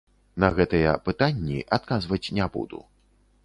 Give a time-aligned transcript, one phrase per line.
[0.43, 2.85] На гэтыя пытанні адказваць не буду.